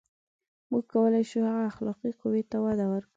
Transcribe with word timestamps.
•موږ 0.69 0.83
کولای 0.93 1.23
شو، 1.29 1.39
هغې 1.49 1.65
اخلاقي 1.71 2.11
قوې 2.21 2.43
ته 2.51 2.57
وده 2.65 2.85
ورکړو. 2.91 3.09